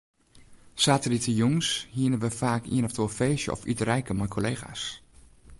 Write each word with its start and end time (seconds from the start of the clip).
Saterdeitejûns 0.83 1.67
hiene 1.97 2.17
we 2.23 2.29
faak 2.39 2.63
ien 2.75 2.87
of 2.89 2.95
oar 3.01 3.11
feestje 3.19 3.49
of 3.55 3.61
iterijke 3.71 4.13
mei 4.17 4.29
kollega's. 4.35 4.83